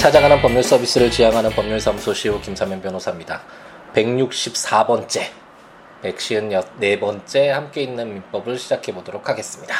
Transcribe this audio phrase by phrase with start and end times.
[0.00, 3.42] 찾아가는 법률 서비스를 지향하는 법률사무소 시우 김사면 변호사입니다.
[3.92, 5.24] 164번째,
[6.02, 9.74] 154번째 함께 있는 민법을 시작해 보도록 하겠습니다.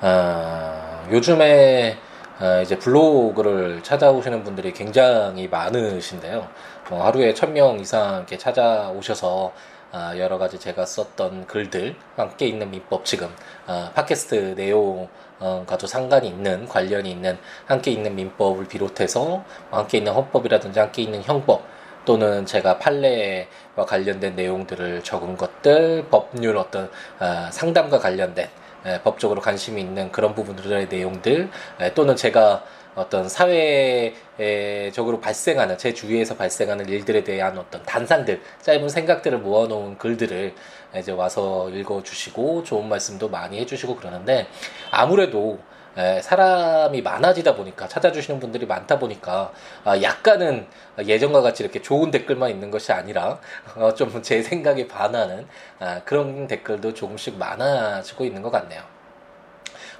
[0.00, 1.98] 어, 요즘에
[2.40, 6.48] 어, 이제 블로그를 찾아오시는 분들이 굉장히 많으신데요.
[6.88, 9.52] 뭐 하루에 천 명 이상 이렇게 찾아오셔서
[9.92, 13.28] 어, 여러 가지 제가 썼던 글들 함께 있는 민법 지금
[13.66, 20.78] 어, 팟캐스트 내용 과도 상관이 있는 관련이 있는 함께 있는 민법을 비롯해서 함께 있는 헌법이라든지
[20.78, 21.62] 함께 있는 형법
[22.06, 28.48] 또는 제가 판례와 관련된 내용들을 적은 것들 법률 어떤 어, 상담과 관련된
[28.86, 31.50] 에, 법적으로 관심이 있는 그런 부분들의 내용들
[31.80, 32.64] 에, 또는 제가
[32.94, 40.54] 어떤 사회적으로 발생하는 제 주위에서 발생하는 일들에 대한 어떤 단상들 짧은 생각들을 모아놓은 글들을
[40.98, 44.46] 이제 와서 읽어주시고 좋은 말씀도 많이 해주시고 그러는데
[44.90, 45.58] 아무래도
[45.96, 49.52] 사람이 많아지다 보니까 찾아주시는 분들이 많다 보니까
[49.84, 50.66] 아, 약간은
[51.06, 53.40] 예전과 같이 이렇게 좋은 댓글만 있는 것이 아니라
[53.76, 55.46] 어, 좀제 생각에 반하는
[55.78, 58.82] 아, 그런 댓글도 조금씩 많아지고 있는 것 같네요.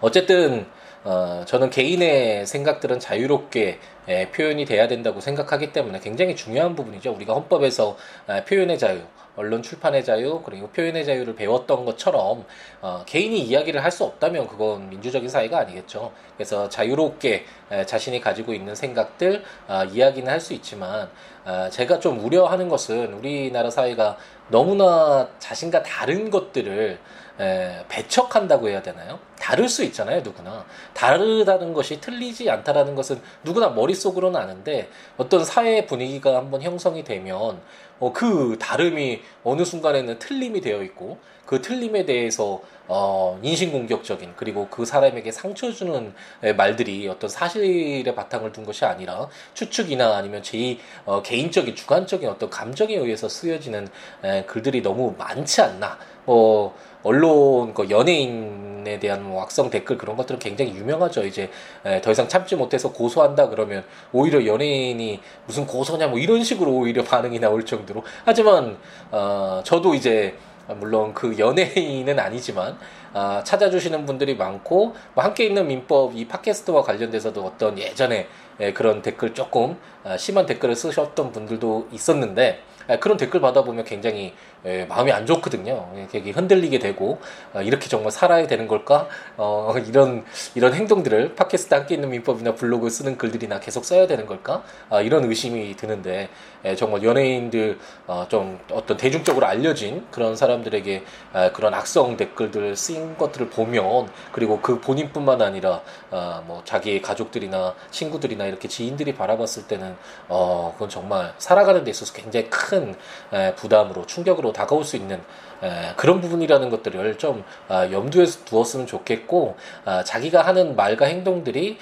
[0.00, 0.66] 어쨌든
[1.06, 7.12] 어, 저는 개인의 생각들은 자유롭게 에, 표현이 돼야 된다고 생각하기 때문에 굉장히 중요한 부분이죠.
[7.12, 7.96] 우리가 헌법에서
[8.28, 8.98] 에, 표현의 자유,
[9.36, 12.44] 언론 출판의 자유, 그리고 표현의 자유를 배웠던 것처럼
[12.80, 16.10] 어, 개인이 이야기를 할 수 없다면 그건 민주적인 사회가 아니겠죠.
[16.36, 21.08] 그래서 자유롭게 에, 자신이 가지고 있는 생각들 어, 이야기는 할 수 있지만
[21.44, 24.16] 어, 제가 좀 우려하는 것은 우리나라 사회가
[24.48, 26.98] 너무나 자신과 다른 것들을
[27.38, 29.18] 에, 배척한다고 해야 되나요?
[29.38, 30.64] 다를 수 있잖아요, 누구나.
[30.94, 37.60] 다르다는 것이 틀리지 않다라는 것은 누구나 머릿속으로는 아는데 어떤 사회 분위기가 한번 형성이 되면
[37.98, 44.84] 어, 그 다름이 어느 순간에는 틀림이 되어 있고 그 틀림에 대해서 어, 인신공격적인 그리고 그
[44.84, 46.12] 사람에게 상처 주는
[46.56, 52.94] 말들이 어떤 사실의 바탕을 둔 것이 아니라 추측이나 아니면 제 어, 개인적인 주관적인 어떤 감정에
[52.94, 53.88] 의해서 쓰여지는
[54.24, 55.98] 에, 글들이 너무 많지 않나.
[56.24, 61.24] 뭐 언론 그 연예인에 대한 뭐 악성 댓글 그런 것들은 굉장히 유명하죠.
[61.24, 61.50] 이제
[61.84, 67.02] 에, 더 이상 참지 못해서 고소한다 그러면 오히려 연예인이 무슨 고소냐 뭐 이런 식으로 오히려
[67.04, 68.76] 반응이 나올 정도로 하지만
[69.10, 70.36] 어, 저도 이제
[70.74, 72.76] 물론 그 연예인은 아니지만
[73.12, 78.26] 아, 찾아주시는 분들이 많고 뭐 함께 있는 민법 이 팟캐스트와 관련돼서도 어떤 예전에
[78.58, 84.34] 에, 그런 댓글 조금 아, 심한 댓글을 쓰셨던 분들도 있었는데 아, 그런 댓글 받아보면 굉장히
[84.66, 85.88] 예, 마음이 안 좋거든요.
[86.10, 87.20] 되게 흔들리게 되고
[87.54, 89.08] 어, 이렇게 정말 살아야 되는 걸까?
[89.36, 90.24] 어, 이런
[90.56, 94.64] 이런 행동들을 팟캐스트 함께 있는 민법이나 블로그 쓰는 글들이나 계속 써야 되는 걸까?
[94.90, 101.52] 어, 이런 의심이 드는데 예, 정말 연예인들 어, 좀 어떤 대중적으로 알려진 그런 사람들에게 아,
[101.52, 108.46] 그런 악성 댓글들 쓰인 것들을 보면 그리고 그 본인뿐만 아니라 어, 뭐 자기의 가족들이나 친구들이나
[108.46, 109.96] 이렇게 지인들이 바라봤을 때는
[110.28, 112.94] 어, 그건 정말 살아가는 데 있어서 굉장히 큰
[113.32, 115.20] 에, 부담으로 충격으로 다가올 수 있는
[115.62, 121.78] 에, 그런 부분이라는 것들을 좀 아, 염두에 두었으면 좋겠고 아, 자기가 하는 말과 행동들이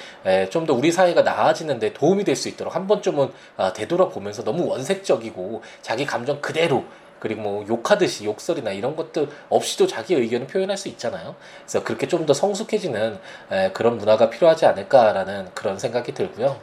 [0.50, 5.62] 좀 더 우리 사회가 나아지는데 도움이 될 수 있도록 한 번쯤은 아, 되돌아보면서 너무 원색적이고
[5.83, 6.85] 자기 감정 그대로
[7.21, 11.35] 그리고 뭐 욕하듯이 욕설이나 이런 것들 없이도 자기 의견을 표현할 수 있잖아요.
[11.62, 13.19] 그래서 그렇게 좀 더 성숙해지는
[13.51, 16.61] 에, 그런 문화가 필요하지 않을까라는 그런 생각이 들고요.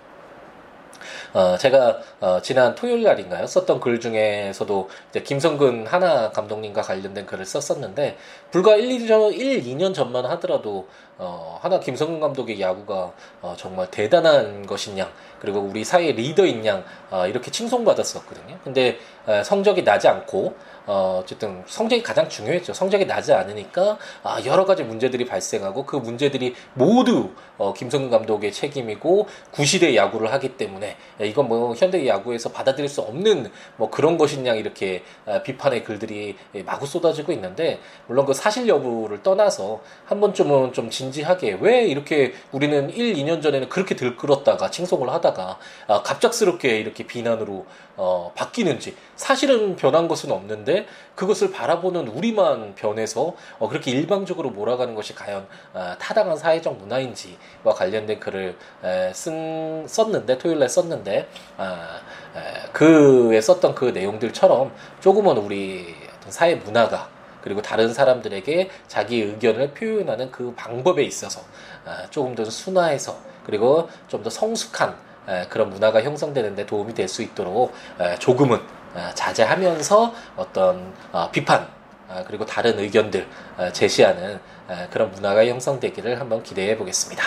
[1.34, 7.46] 어, 제가 어, 지난 토요일 날인가요 썼던 글 중에서도 이제 김성근 하나 감독님과 관련된 글을
[7.46, 8.18] 썼었는데
[8.52, 10.88] 불과 1, 2년, 1, 2년 전만 하더라도
[11.18, 13.12] 어, 하나 김성근 감독의 야구가
[13.42, 15.10] 어, 정말 대단한 양
[15.40, 18.58] 그리고 우리 사회 리더인 양 어, 이렇게 칭송받았었거든요.
[18.64, 20.56] 근데 에, 성적이 나지 않고
[20.88, 22.74] 어, 어쨌든 성적이 가장 중요했죠.
[22.74, 29.28] 성적이 나지 않으니까 아, 여러 가지 문제들이 발생하고 그 문제들이 모두 어, 김성근 감독의 책임이고
[29.52, 35.04] 구시대 야구를 하기 때문에 이건 뭐 현대 야구에서 받아들일 수 없는 뭐 그런 것이냐 이렇게
[35.26, 41.58] 아, 비판의 글들이 마구 쏟아지고 있는데 물론 그 사실 여부를 떠나서 한 번쯤은 좀 진지하게
[41.62, 45.58] 왜 이렇게 우리는 1, 2년 전에는 그렇게 들끓었다가 칭송을 하다가
[45.88, 47.66] 아, 갑작스럽게 이렇게 비난으로
[47.98, 50.88] 어, 바뀌는지 사실은 변한 것은 없는데
[51.22, 58.20] 그것을 바라보는 우리만 변해서 어, 그렇게 일방적으로 몰아가는 것이 과연 어, 타당한 사회적 문화인지와 관련된
[58.20, 61.28] 글을 에, 쓴, 썼는데 토요일날 썼는데
[61.58, 62.00] 아,
[62.36, 65.94] 에, 그에 썼던 그 내용들처럼 조금은 우리
[66.30, 67.08] 사회 문화가
[67.44, 71.42] 그리고 다른 사람들에게 자기 의견을 표현하는 그 방법에 있어서
[71.86, 73.16] 아, 조금 더 순화해서
[73.46, 74.96] 그리고 좀 더 성숙한
[75.50, 77.74] 그런 문화가 형성되는 데 도움이 될 수 있도록
[78.20, 78.60] 조금은
[79.14, 81.68] 자제하면서 어떤 어, 비판
[82.10, 83.26] 아, 그리고 다른 의견들
[83.72, 84.40] 제시하는
[84.90, 87.24] 그런 문화가 형성되기를 한번 기대해 보겠습니다.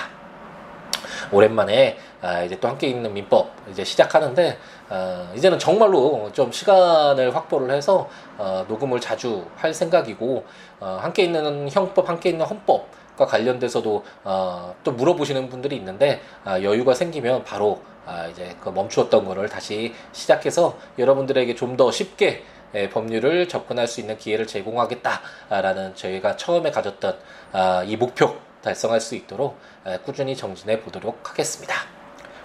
[1.33, 4.59] 오랜만에 아, 이제 또 함께 있는 민법 이제 시작하는데
[4.89, 8.09] 어, 이제는 정말로 좀 시간을 확보를 해서
[8.39, 10.45] 어, 녹음을 자주 할 생각이고
[10.81, 16.61] 어, 함께 있는 형법, 함께 있는 헌법 과 관련돼서도 어, 또 물어보시는 분들이 있는데 아,
[16.61, 22.45] 여유가 생기면 바로 아, 이제 그 멈추었던 거를 다시 시작해서 여러분들에게 좀 더 쉽게
[22.77, 27.17] 예, 법률을 접근할 수 있는 기회를 제공하겠다라는 저희가 처음에 가졌던
[27.53, 31.75] 아, 이 목표 달성할 수 있도록 예, 꾸준히 정진해 보도록 하겠습니다.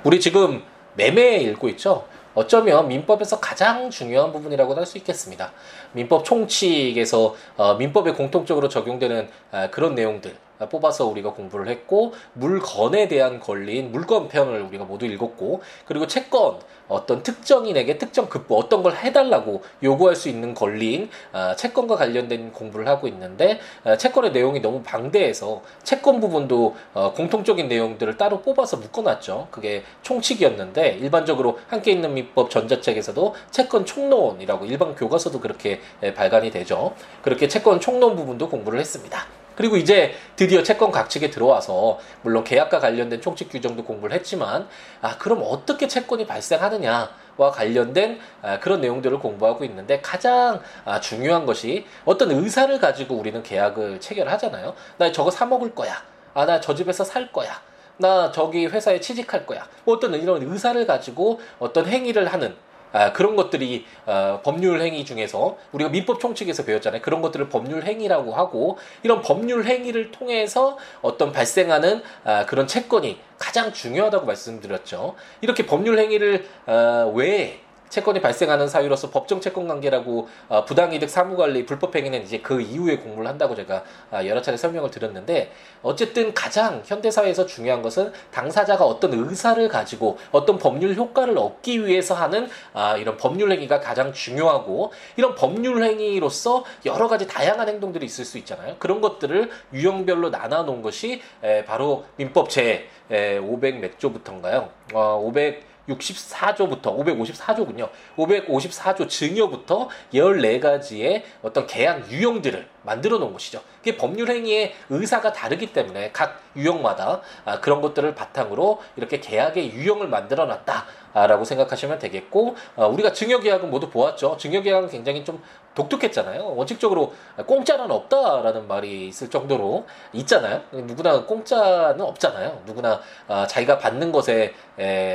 [0.04, 0.64] 우리 지금
[0.96, 2.06] 매매 읽고 있죠?
[2.36, 5.52] 어쩌면 민법에서 가장 중요한 부분이라고 할 수 있겠습니다.
[5.94, 10.36] 민법 총칙에서 어, 민법에 공통적으로 적용되는 아, 그런 내용들
[10.68, 16.60] 뽑아서 우리가 공부를 했고 물건에 대한 권리인 물건편을 우리가 모두 읽었고 그리고 채권
[16.90, 22.88] 어떤 특정인에게 특정 급부 어떤 걸 해달라고 요구할 수 있는 권리인 아, 채권과 관련된 공부를
[22.88, 29.48] 하고 있는데 아, 채권의 내용이 너무 방대해서 채권 부분도 어, 공통적인 내용들을 따로 뽑아서 묶어놨죠.
[29.52, 35.80] 그게 총칙이었는데 일반적으로 함께 있는 민법 전자책에서도 채권 총론이라고 일반 교과서도 그렇게
[36.16, 36.94] 발간이 되죠.
[37.22, 39.28] 그렇게 채권 총론 부분도 공부를 했습니다.
[39.60, 44.70] 그리고 이제 드디어 채권 각칙에 들어와서 물론 계약과 관련된 총칙 규정도 공부를 했지만
[45.02, 51.46] 아 그럼 어떻게 채권이 발생하느냐 와 관련된 아, 그런 내용들을 공부하고 있는데 가장 아, 중요한
[51.46, 54.76] 것이 어떤 의사를 가지고 우리는 계약을 체결하잖아요.
[54.98, 56.04] 나 저거 사 먹을 거야.
[56.34, 57.62] 아 나 저 집에서 살 거야.
[57.98, 59.68] 나 저기 회사에 취직할 거야.
[59.84, 62.56] 뭐 어떤 이런 의사를 가지고 어떤 행위를 하는
[62.92, 67.02] 아, 그런 것들이 어, 법률 행위 중에서 우리가 민법 총칙에서 배웠잖아요.
[67.02, 73.72] 그런 것들을 법률 행위라고 하고 이런 법률 행위를 통해서 어떤 발생하는 아, 그런 채권이 가장
[73.74, 75.16] 중요하다고 말씀드렸죠.
[75.42, 82.24] 이렇게 법률 행위를 어, 왜 채권이 발생하는 사유로서 법정 채권 관계라고 어, 부당이득 사무관리 불법행위는
[82.24, 85.52] 이제 그 이후에 공부를 한다고 제가 어, 여러 차례 설명을 드렸는데
[85.82, 92.48] 어쨌든 가장 현대사회에서 중요한 것은 당사자가 어떤 의사를 가지고 어떤 법률 효과를 얻기 위해서 하는
[92.74, 98.38] 아, 이런 법률 행위가 가장 중요하고 이런 법률 행위로서 여러 가지 다양한 행동들이 있을 수
[98.40, 98.76] 있잖아요.
[98.80, 101.22] 그런 것들을 유형별로 나눠 놓은 것이
[101.66, 104.70] 바로 민법 제 500 몇 조부터인가요?
[104.94, 107.90] 어, 500 64조부터 554조군요.
[108.18, 113.62] 554조 증여부터 14가지의 어떤 계약 유형들을 만들어 놓은 것이죠.
[113.80, 120.08] 그게 법률 행위의 의사가 다르기 때문에 각 유형마다 아, 그런 것들을 바탕으로 이렇게 계약의 유형을
[120.08, 124.38] 만들어 놨다라고 생각하시면 되겠고 아, 우리가 증여 계약은 모두 보았죠.
[124.38, 125.42] 증여 계약은 굉장히 좀
[125.76, 126.56] 독특했잖아요.
[126.56, 127.14] 원칙적으로
[127.46, 130.62] 공짜는 없다라는 말이 있을 정도로 있잖아요.
[130.72, 132.64] 누구나 공짜는 없잖아요.
[132.66, 134.54] 누구나 아, 자기가 받는 것에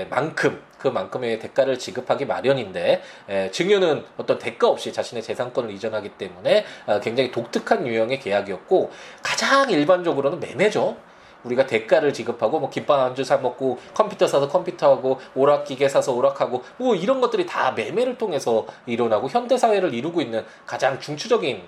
[0.08, 3.02] 만큼 그만큼의 대가를 지급하기 마련인데
[3.50, 6.66] 증여는 어떤 대가 없이 자신의 재산권을 이전하기 때문에
[7.02, 8.90] 굉장히 독특한 유형의 계약이었고
[9.22, 10.96] 가장 일반적으로는 매매죠.
[11.44, 16.62] 우리가 대가를 지급하고 뭐 김밥 안주 사 먹고 컴퓨터 사서 컴퓨터하고 오락 기계 사서 오락하고
[16.78, 21.62] 뭐 이런 것들이 다 매매를 통해서 일어나고 현대 사회를 이루고 있는 가장 중추적인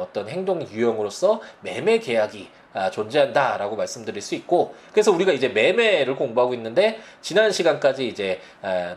[0.00, 6.54] 어떤 행동 유형으로서 매매 계약이 아, 존재한다라고 말씀드릴 수 있고 그래서 우리가 이제 매매를 공부하고
[6.54, 8.40] 있는데 지난 시간까지 이제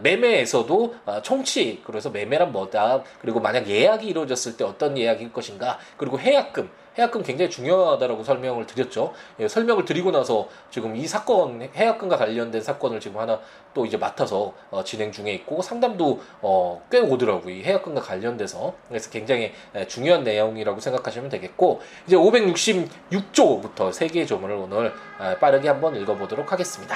[0.01, 6.19] 매매에서도 아, 총칙 그래서 매매란 뭐다 그리고 만약 예약이 이루어졌을 때 어떤 예약일 것인가 그리고
[6.19, 9.13] 해약금 해약금 굉장히 중요하다라고 설명을 드렸죠.
[9.39, 13.39] 예, 설명을 드리고 나서 지금 이 사건 해약금과 관련된 사건을 지금 하나
[13.73, 17.53] 또 이제 맡아서 어, 진행 중에 있고 상담도 어, 꽤 오더라고요.
[17.53, 24.55] 이 해약금과 관련돼서 그래서 굉장히 예, 중요한 내용이라고 생각하시면 되겠고 이제 566조부터 세 개의 조문을
[24.55, 26.95] 오늘 아, 빠르게 한번 읽어보도록 하겠습니다.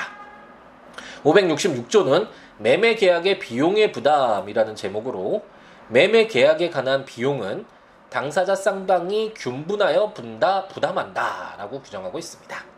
[1.23, 2.27] 566조는
[2.57, 5.43] 매매 계약의 비용의 부담이라는 제목으로
[5.89, 7.65] 매매 계약에 관한 비용은
[8.09, 12.69] 당사자 쌍방이 균분하여 분다 부담한다라고 규정하고 있습니다.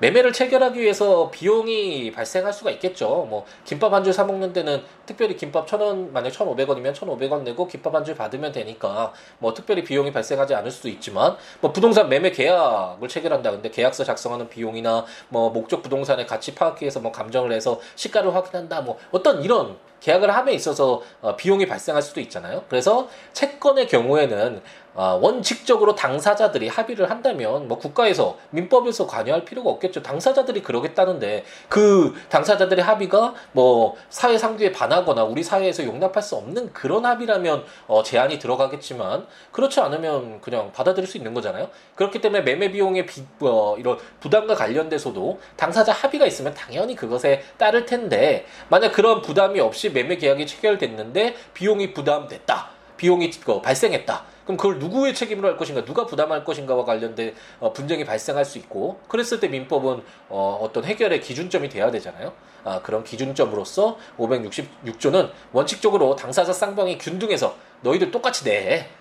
[0.00, 3.26] 매매를 체결하기 위해서 비용이 발생할 수가 있겠죠.
[3.28, 7.32] 뭐 김밥 한 줄 사 먹는 데는 특별히 김밥 천 원 만약 천오백 원이면 천오백
[7.32, 11.72] 원 내고 김밥 한 줄 받으면 되니까 뭐 특별히 비용이 발생하지 않을 수도 있지만 뭐
[11.72, 13.50] 부동산 매매 계약을 체결한다.
[13.50, 18.82] 근데 계약서 작성하는 비용이나 뭐 목적 부동산의 가치 파악기 위해서 뭐 감정을 해서 시가를 확인한다.
[18.82, 22.64] 뭐 어떤 이런 계약을 함에 있어서 어, 비용이 발생할 수도 있잖아요.
[22.68, 24.62] 그래서 채권의 경우에는
[24.98, 30.02] 어, 원칙적으로 당사자들이 합의를 한다면 뭐 국가에서 민법에서 관여할 필요가 없겠죠.
[30.02, 37.06] 당사자들이 그러겠다는데 그 당사자들의 합의가 뭐 사회 상규에 반하거나 우리 사회에서 용납할 수 없는 그런
[37.06, 41.68] 합의라면 어, 제한이 들어가겠지만 그렇지 않으면 그냥 받아들일 수 있는 거잖아요.
[41.94, 47.86] 그렇기 때문에 매매 비용의 비, 어, 이런 부담과 관련돼서도 당사자 합의가 있으면 당연히 그것에 따를
[47.86, 52.70] 텐데 만약 그런 부담이 없이 매매 계약이 체결됐는데 비용이 부담됐다.
[52.96, 53.30] 비용이
[53.62, 54.24] 발생했다.
[54.44, 59.00] 그럼 그걸 누구의 책임으로 할 것인가, 누가 부담할 것인가와 관련된 어, 분쟁이 발생할 수 있고,
[59.08, 62.32] 그랬을 때 민법은 어, 어떤 해결의 기준점이 돼야 되잖아요.
[62.64, 68.44] 아, 그런 기준점으로서 566조는 원칙적으로 당사자 쌍방이 균등해서 너희들 똑같이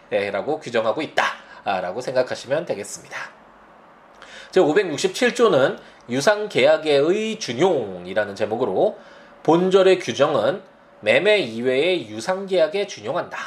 [0.10, 3.18] 내라고 규정하고 있다라고 생각하시면 되겠습니다.
[4.52, 5.78] 제 567조는
[6.10, 8.98] 유상 계약의 준용이라는 제목으로
[9.44, 10.62] 본절의 규정은
[11.00, 13.38] 매매 이외의 유상 계약에 준용한다.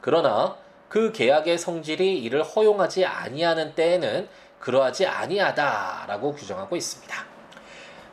[0.00, 0.56] 그러나
[0.88, 4.28] 그 계약의 성질이 이를 허용하지 아니하는 때에는
[4.60, 7.24] 그러하지 아니하다라고 규정하고 있습니다.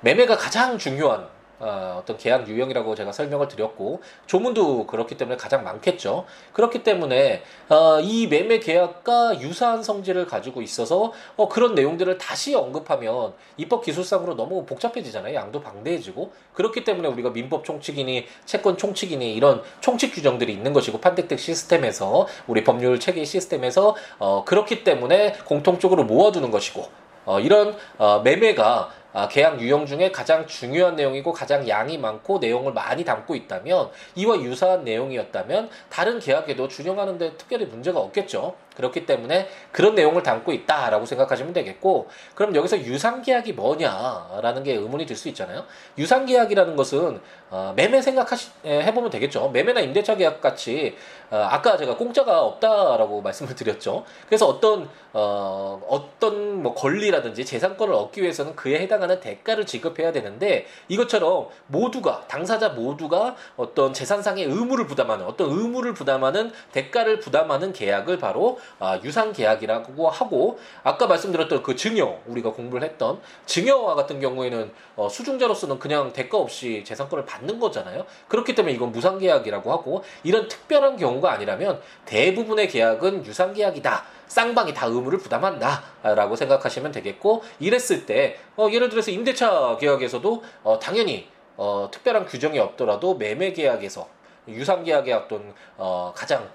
[0.02, 1.30] 매매가 가장 중요한
[1.64, 6.26] 어, 어떤 계약 유형이라고 제가 설명을 드렸고 조문도 그렇기 때문에 가장 많겠죠.
[6.52, 13.34] 그렇기 때문에 어, 이 매매 계약과 유사한 성질을 가지고 있어서 어, 그런 내용들을 다시 언급하면
[13.56, 15.34] 입법 기술상으로 너무 복잡해지잖아요.
[15.36, 21.40] 양도 방대해지고 그렇기 때문에 우리가 민법 총칙이니 채권 총칙이니 이런 총칙 규정들이 있는 것이고 판택택
[21.40, 29.03] 시스템에서 우리 법률 체계 시스템에서 어, 그렇기 때문에 공통적으로 모아두는 것이고 어, 이런 어, 매매가
[29.14, 34.42] 아, 계약 유형 중에 가장 중요한 내용이고 가장 양이 많고 내용을 많이 담고 있다면 이와
[34.42, 38.56] 유사한 내용이었다면 다른 계약에도 준용하는데 특별히 문제가 없겠죠.
[38.76, 45.14] 그렇기 때문에 그런 내용을 담고 있다라고 생각하시면 되겠고 그럼 여기서 유상계약이 뭐냐라는 게 의문이 들
[45.16, 45.64] 수 있잖아요.
[45.98, 49.50] 유상계약이라는 것은 어, 매매 생각하시 해보면 되겠죠.
[49.50, 50.96] 매매나 임대차 계약 같이
[51.30, 54.04] 어, 아까 제가 공짜가 없다라고 말씀을 드렸죠.
[54.28, 61.48] 그래서 어떤 어, 어떤 뭐 권리라든지 재산권을 얻기 위해서는 그에 해당하는 대가를 지급해야 되는데 이것처럼
[61.68, 69.00] 모두가 당사자 모두가 어떤 재산상의 의무를 부담하는 어떤 의무를 부담하는 대가를 부담하는 계약을 바로 아,
[69.04, 75.80] 유상 계약이라고 하고 아까 말씀드렸던 그 증여 우리가 공부를 했던 증여와 같은 경우에는 어, 수중자로서는
[75.80, 78.06] 그냥 대가 없이 재산권을 받는 거잖아요.
[78.28, 84.04] 그렇기 때문에 이건 무상 계약이라고 하고 이런 특별한 경우가 아니라면 대부분의 계약은 유상 계약이다.
[84.28, 91.28] 쌍방이 다 의무를 부담한다라고 생각하시면 되겠고 이랬을 때 어, 예를 들어서 임대차 계약에서도 어, 당연히
[91.56, 94.08] 어, 특별한 규정이 없더라도 매매 계약에서
[94.48, 96.50] 유상 계약의 어떤 어, 가장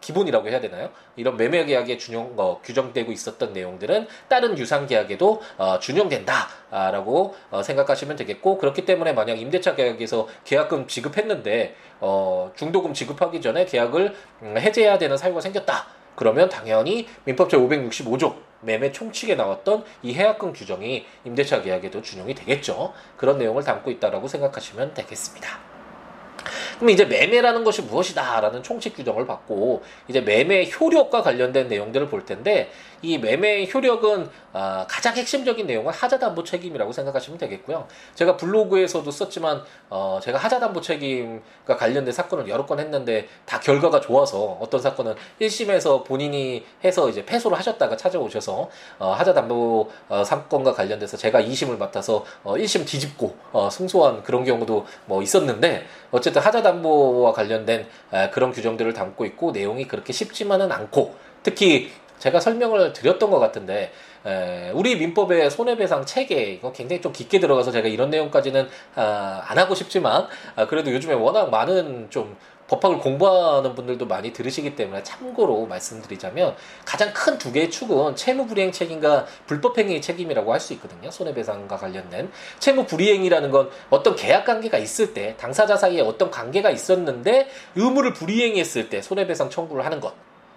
[0.00, 0.90] 기본이라고 해야 되나요?
[1.16, 8.16] 이런 매매 계약에 준용 어, 규정되고 있었던 내용들은 다른 유상 계약에도 어, 준용된다라고 어, 생각하시면
[8.16, 14.98] 되겠고 그렇기 때문에 만약 임대차 계약에서 계약금 지급했는데 어, 중도금 지급하기 전에 계약을 음, 해제해야
[14.98, 15.86] 되는 사유가 생겼다.
[16.14, 22.92] 그러면 당연히 민법 제565조 매매 총칙에 나왔던 이 해약금 규정이 임대차 계약에도 준용이 되겠죠.
[23.16, 25.69] 그런 내용을 담고 있다라고 생각하시면 되겠습니다.
[26.76, 32.70] 그럼 이제 매매라는 것이 무엇이다라는 총칙 규정을 받고 이제 매매 효력과 관련된 내용들을 볼 텐데
[33.02, 37.86] 이 매매 효력은 아, 가장 핵심적인 내용은 하자담보 책임이라고 생각하시면 되겠고요.
[38.14, 44.58] 제가 블로그에서도 썼지만 어, 제가 하자담보 책임과 관련된 사건을 여러 건 했는데 다 결과가 좋아서
[44.60, 51.40] 어떤 사건은 1심에서 본인이 해서 이제 패소를 하셨다가 찾아오셔서 어, 하자담보 어, 사건과 관련돼서 제가
[51.42, 58.30] 2심을 맡아서 어, 1심 뒤집고 어, 승소한 그런 경우도 뭐 있었는데 어쨌든 하자담보와 관련된 에,
[58.30, 61.90] 그런 규정들을 담고 있고 내용이 그렇게 쉽지만은 않고 특히
[62.20, 63.90] 제가 설명을 드렸던 것 같은데
[64.24, 69.58] 에, 우리 민법의 손해배상 체계 이거 굉장히 좀 깊게 들어가서 제가 이런 내용까지는 아, 안
[69.58, 72.36] 하고 싶지만 아, 그래도 요즘에 워낙 많은 좀
[72.68, 79.26] 법학을 공부하는 분들도 많이 들으시기 때문에 참고로 말씀드리자면 가장 큰 두 개의 축은 채무불이행 책임과
[79.48, 81.10] 불법행위 책임이라고 할 수 있거든요.
[81.10, 88.12] 손해배상과 관련된 채무불이행이라는 건 어떤 계약 관계가 있을 때 당사자 사이에 어떤 관계가 있었는데 의무를
[88.12, 90.12] 불이행했을 때 손해배상 청구를 하는 것.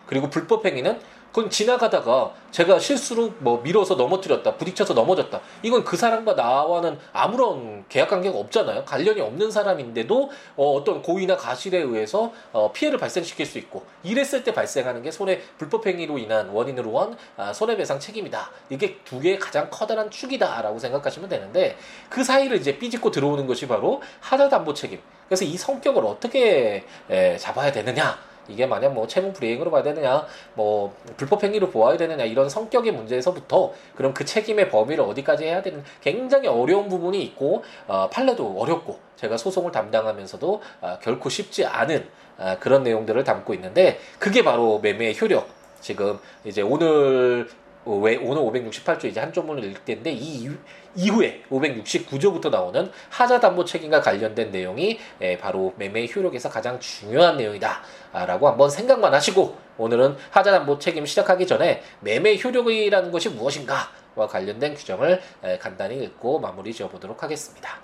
[0.05, 0.99] 그리고 불법행위는
[1.33, 5.41] 그건 지나가다가 제가 실수로 뭐 밀어서 넘어뜨렸다, 부딪혀서 넘어졌다.
[5.63, 8.85] 이건 그 사람과 나와는 아무런 계약 관계가 없잖아요.
[8.85, 14.53] 관련이 없는 사람인데도 어, 떤 고의나 가실에 의해서 어, 피해를 발생시킬 수 있고 이랬을 때
[14.53, 18.51] 발생하는 게 손해 불법행위로 인한 원인으로 한 아, 손해배상 책임이다.
[18.69, 21.75] 이게 두 개의 가장 커다란 축이다라고 생각하시면 되는데
[22.09, 24.99] 그 사이를 이제 삐집고 들어오는 것이 바로 하자담보 책임.
[25.27, 28.32] 그래서 이 성격을 어떻게 에, 잡아야 되느냐?
[28.47, 33.73] 이게 만약 뭐 채무 불이행으로 봐야 되느냐, 뭐 불법 행위로 보아야 되느냐 이런 성격의 문제에서부터
[33.95, 39.37] 그럼 그 책임의 범위를 어디까지 해야 되는 굉장히 어려운 부분이 있고 어, 판례도 어렵고 제가
[39.37, 42.07] 소송을 담당하면서도 어, 결코 쉽지 않은
[42.37, 45.47] 어, 그런 내용들을 담고 있는데 그게 바로 매매의 효력.
[45.79, 50.49] 지금 이제 오늘 어, 왜 오늘 568조 이제 한 조문을 읽을 텐데 이
[50.95, 58.47] 이후에 569조부터 나오는 하자 담보 책임과 관련된 내용이 예, 바로 매매 효력에서 가장 중요한 내용이다라고
[58.47, 65.21] 한번 생각만 하시고 오늘은 하자 담보 책임 시작하기 전에 매매 효력이라는 것이 무엇인가와 관련된 규정을
[65.45, 67.79] 예, 간단히 읽고 마무리 지어보도록 하겠습니다.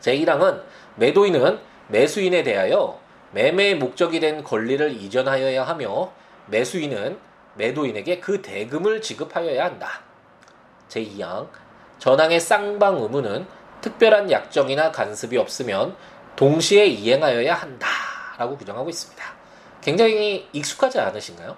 [0.00, 0.62] 제1항은
[0.96, 2.98] 매도인은 매수인에 대하여
[3.32, 6.10] 매매 목적이 된 권리를 이전하여야 하며
[6.46, 7.18] 매수인은
[7.56, 10.00] 매도인에게 그 대금을 지급하여야 한다.
[10.88, 11.48] 제2항
[11.98, 13.46] 전항의 쌍방 의무는
[13.80, 15.96] 특별한 약정이나 간섭이 없으면
[16.36, 19.24] 동시에 이행하여야 한다라고 규정하고 있습니다.
[19.80, 21.56] 굉장히 익숙하지 않으신가요?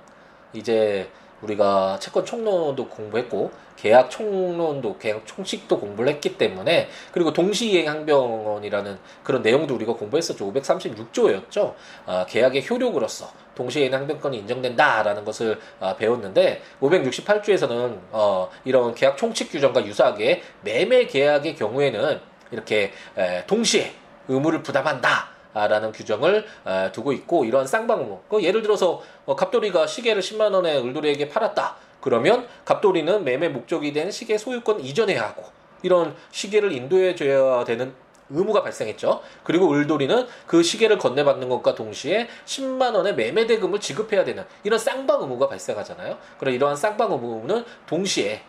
[0.53, 1.11] 이제
[1.43, 9.43] 우리가 채권 총론도 공부했고 계약 총론도 계약 총칙도 공부를 했기 때문에 그리고 동시이행 항변이라는 그런
[9.43, 10.53] 내용도 우리가 공부했었죠.
[10.53, 11.75] 536조였죠.
[12.07, 19.87] 아, 계약의 효력으로서 동시이행 항변권이 인정된다라는 것을 아, 배웠는데 568조에서는 어, 이런 계약 총칙 규정과
[19.87, 23.93] 유사하게 매매 계약의 경우에는 이렇게 에, 동시에
[24.27, 25.38] 의무를 부담한다.
[25.67, 26.45] 라는 규정을
[26.93, 32.47] 두고 있고 이런 쌍방의무 그 예를 들어서 어, 갑돌이가 시계를 10만 원에 을돌이에게 팔았다 그러면
[32.65, 35.45] 갑돌이는 매매 목적이 된 시계 소유권 이전해야 하고
[35.83, 37.95] 이런 시계를 인도해 줘야 되는
[38.31, 39.23] 의무가 발생했죠.
[39.43, 45.23] 그리고 을돌이는 그 시계를 건네받는 것과 동시에 10만 원의 매매 대금을 지급해야 되는 이런 쌍방
[45.23, 46.19] 의무가 발생하잖아요.
[46.39, 48.43] 그럼 이러한 쌍방 의무는 동시에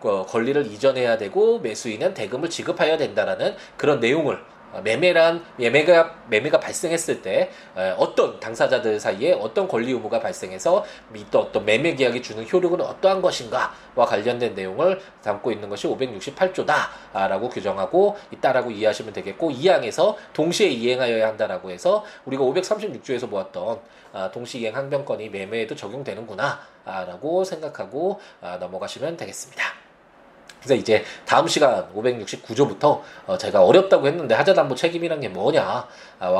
[0.00, 7.50] 권리를 이전해야 되고 매수인은 대금을 지급해야 된다라는 그런 내용을 어, 매매란 매매가 매매가 발생했을 때
[7.96, 10.84] 어떤 당사자들 사이에 어떤 권리 의무가 발생해서
[11.30, 18.16] 또 어떤 매매 계약이 주는 효력은 어떠한 것인가와 관련된 내용을 담고 있는 것이 568조다라고 규정하고
[18.32, 23.80] 있다라고 이해하시면 되겠고 이 항에서 동시에 이행하여야 한다라고 해서 우리가 536조에서 보았던
[24.12, 29.87] 아, 동시 이행 항변권이 매매에도 적용되는구나라고 생각하고 아, 넘어가시면 되겠습니다.
[30.60, 35.86] 그래서 이제 다음 시간 569조부터 어 제가 어렵다고 했는데 하자담보 책임이란 게 뭐냐와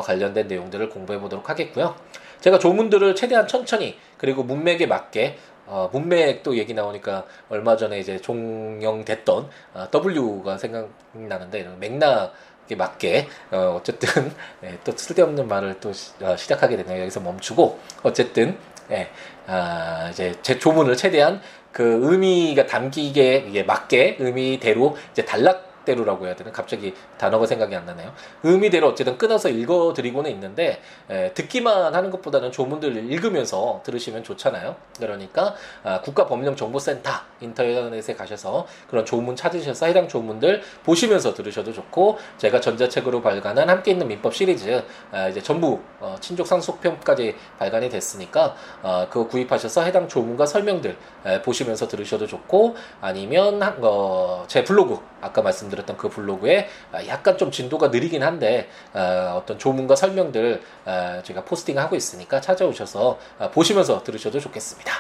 [0.02, 1.94] 관련된 내용들을 공부해 보도록 하겠고요.
[2.40, 8.18] 제가 조문들을 최대한 천천히 그리고 문맥에 맞게 어, 문맥 또 얘기 나오니까 얼마 전에 이제
[8.18, 16.34] 종영됐던 어, W가 생각나는데 맥락에 맞게 어, 어쨌든 네, 또 쓸데없는 말을 또 시, 어,
[16.36, 17.02] 작하게 되네요.
[17.02, 18.56] 여기서 멈추고 어쨌든
[18.90, 19.10] 예,
[19.46, 26.52] 아, 이제 제 조문을 최대한 그 의미가 담기게 맞게 의미대로 이제 단락 대로라고 해야 되나
[26.52, 28.12] 갑자기 단어가 생각이 안 나네요.
[28.42, 34.76] 의미대로 어쨌든 끊어서 읽어드리고는 있는데 에, 듣기만 하는 것보다는 조문들을 읽으면서 들으시면 좋잖아요.
[34.98, 43.22] 그러니까 아, 국가법령정보센터 인터넷에 가셔서 그런 조문 찾으셔서 해당 조문들 보시면서 들으셔도 좋고 제가 전자책으로
[43.22, 49.26] 발간한 함께 있는 민법 시리즈 아, 이제 전부 어, 친족 상속편까지 발간이 됐으니까 어, 그거
[49.28, 55.96] 구입하셔서 해당 조문과 설명들 에, 보시면서 들으셔도 좋고 아니면 어, 제 블로그 아까 말씀드 렸던
[55.96, 56.68] 그 블로그에
[57.06, 63.50] 약간 좀 진도가 느리긴 한데 어, 어떤 조문과 설명들 어, 제가 포스팅하고 있으니까 찾아오셔서 어,
[63.50, 64.92] 보시면서 들으셔도 좋겠습니다.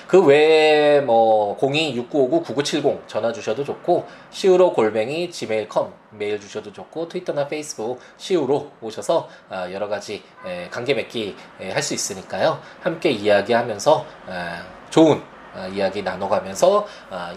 [0.06, 8.00] 그 외에 뭐 026959-9970 전화 주셔도 좋고 시우로 골뱅이 gmail.com 메일 주셔도 좋고 트위터나 페이스북
[8.16, 10.22] 시우로 오셔서 아, 여러 가지
[10.70, 11.34] 관계 맺기
[11.72, 12.60] 할 수 있으니까요.
[12.82, 15.22] 함께 이야기하면서 아, 좋은
[15.54, 16.86] 아, 이야기 나눠가면서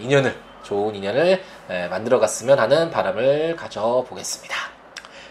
[0.00, 1.42] 인연을 좋은 인연을
[1.88, 4.56] 만들어갔으면 하는 바람을 가져보겠습니다.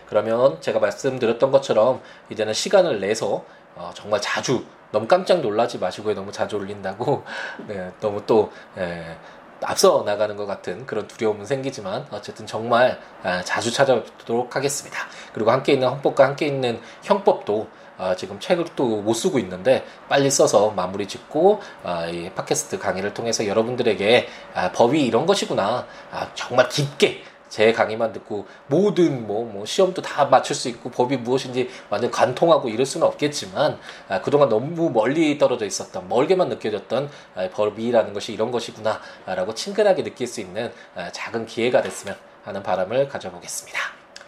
[0.08, 3.46] 그러면 제가 말씀드렸던 것처럼 이제는 시간을 내서
[3.76, 7.24] 어, 정말 자주 너무 깜짝 놀라지 마시고 너무 자주 올린다고.
[7.68, 9.18] 네, 너무 또 예,
[9.62, 14.98] 앞서 나가는 것 같은 그런 두려움은 생기지만 어쨌든 정말 아, 자주 찾아뵙도록 하겠습니다.
[15.34, 20.32] 그리고 함께 있는 헌법과 함께 있는 형법도 아, 지금 책을 또 못 쓰고 있는데 빨리
[20.32, 25.86] 써서 마무리 짓고 아, 이 팟캐스트 강의를 통해서 여러분들에게 아, 법이 이런 것이구나.
[26.12, 31.18] 아, 정말 깊게 제 강의만 듣고 모든 뭐, 뭐 시험도 다 맞출 수 있고 법이
[31.18, 37.50] 무엇인지 완전 관통하고 이럴 수는 없겠지만 아, 그동안 너무 멀리 떨어져 있었던 멀게만 느껴졌던 아,
[37.50, 43.80] 법이라는 것이 이런 것이구나라고 친근하게 느낄 수 있는 아, 작은 기회가 됐으면 하는 바람을 가져보겠습니다.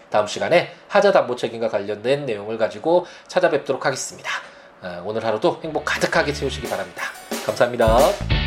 [0.10, 4.30] 다음 시간에 하자 담보 책임과 관련된 내용을 가지고 찾아뵙도록 하겠습니다.
[4.82, 7.04] 아, 오늘 하루도 행복 가득하게 채우시기 바랍니다.
[7.46, 8.41] 감사합니다.